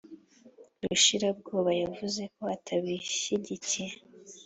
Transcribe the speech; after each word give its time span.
rushirabwoba 0.83 1.71
yavuze 1.81 2.21
ko 2.33 2.41
atabishyigikiye 2.55 3.93